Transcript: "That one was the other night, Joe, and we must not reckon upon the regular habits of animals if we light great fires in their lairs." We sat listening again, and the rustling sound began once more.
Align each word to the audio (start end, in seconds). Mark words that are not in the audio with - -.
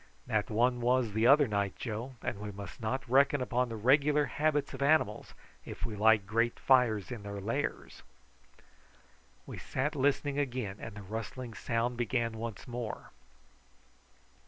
"That 0.25 0.49
one 0.49 0.79
was 0.81 1.13
the 1.13 1.27
other 1.27 1.47
night, 1.47 1.75
Joe, 1.75 2.15
and 2.23 2.39
we 2.39 2.49
must 2.49 2.81
not 2.81 3.07
reckon 3.07 3.39
upon 3.39 3.69
the 3.69 3.75
regular 3.75 4.25
habits 4.25 4.73
of 4.73 4.81
animals 4.81 5.35
if 5.63 5.85
we 5.85 5.95
light 5.95 6.25
great 6.25 6.57
fires 6.59 7.11
in 7.11 7.21
their 7.21 7.39
lairs." 7.39 8.01
We 9.45 9.59
sat 9.59 9.95
listening 9.95 10.39
again, 10.39 10.77
and 10.79 10.95
the 10.95 11.03
rustling 11.03 11.53
sound 11.53 11.97
began 11.97 12.31
once 12.39 12.67
more. 12.67 13.11